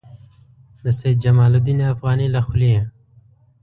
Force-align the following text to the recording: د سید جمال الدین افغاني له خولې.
د 0.83 0.85
سید 0.99 1.17
جمال 1.23 1.51
الدین 1.57 1.79
افغاني 1.93 2.27
له 2.35 2.41
خولې. 2.47 2.73